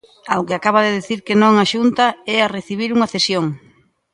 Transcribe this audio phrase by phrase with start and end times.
[0.33, 2.05] Ao que acaba de dicir que non a Xunta
[2.35, 3.45] é a recibir unha cesión.